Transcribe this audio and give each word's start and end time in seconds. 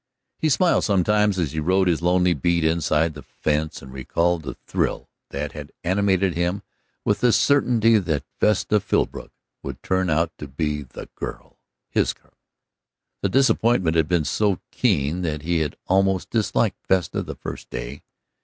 He 0.39 0.49
smiled 0.49 0.83
sometimes 0.83 1.37
as 1.37 1.51
he 1.51 1.59
rode 1.59 1.87
his 1.87 2.01
lonely 2.01 2.33
beat 2.33 2.63
inside 2.63 3.13
the 3.13 3.21
fence 3.21 3.83
and 3.83 3.93
recalled 3.93 4.41
the 4.41 4.55
thrill 4.65 5.11
that 5.29 5.51
had 5.51 5.71
animated 5.83 6.33
him 6.33 6.63
with 7.05 7.19
the 7.19 7.31
certainty 7.31 7.99
that 7.99 8.23
Vesta 8.39 8.79
Philbrook 8.79 9.31
would 9.61 9.83
turn 9.83 10.09
out 10.09 10.35
to 10.39 10.47
be 10.47 10.81
the 10.81 11.07
girl, 11.13 11.59
his 11.87 12.13
girl. 12.13 12.33
The 13.21 13.29
disappointment 13.29 13.95
had 13.95 14.07
been 14.07 14.25
so 14.25 14.59
keen 14.71 15.21
that 15.21 15.43
he 15.43 15.59
had 15.59 15.75
almost 15.85 16.31
disliked 16.31 16.87
Vesta 16.87 17.21
that 17.21 17.39
first 17.39 17.69
day. 17.69 18.01